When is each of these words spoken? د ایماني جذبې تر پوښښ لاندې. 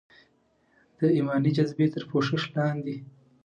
د 0.97 0.99
ایماني 1.15 1.51
جذبې 1.57 1.85
تر 1.93 2.03
پوښښ 2.09 2.41
لاندې. 2.55 2.95